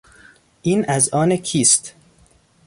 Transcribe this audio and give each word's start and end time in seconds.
این 0.61 0.89
از 0.89 1.09
آن 1.13 1.35
کیست؟ 1.35 1.95